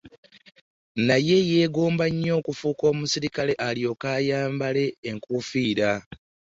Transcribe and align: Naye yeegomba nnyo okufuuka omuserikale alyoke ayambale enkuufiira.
Naye 1.07 1.37
yeegomba 1.49 2.05
nnyo 2.11 2.31
okufuuka 2.39 2.83
omuserikale 2.91 3.53
alyoke 3.67 4.07
ayambale 4.17 4.85
enkuufiira. 5.09 5.89